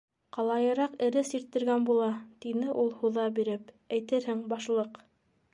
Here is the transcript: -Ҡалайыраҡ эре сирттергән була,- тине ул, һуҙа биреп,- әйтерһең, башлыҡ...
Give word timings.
-Ҡалайыраҡ 0.35 0.95
эре 1.07 1.23
сирттергән 1.31 1.85
була,- 1.91 2.09
тине 2.45 2.73
ул, 2.85 2.91
һуҙа 3.03 3.29
биреп,- 3.41 3.71
әйтерһең, 3.99 4.45
башлыҡ... 4.55 5.03